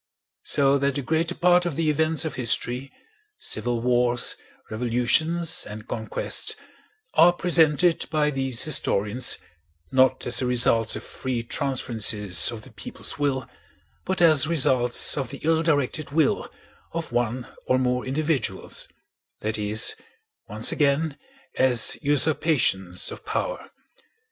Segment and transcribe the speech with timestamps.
[0.45, 4.35] So that the greater part of the events of history—civil wars,
[4.71, 9.37] revolutions, and conquests—are presented by these historians
[9.91, 13.47] not as the results of free transferences of the people's will,
[14.03, 16.49] but as results of the ill directed will
[16.93, 18.87] of one or more individuals,
[19.41, 19.93] that is,
[20.49, 21.15] once again,
[21.59, 23.69] as usurpations of power.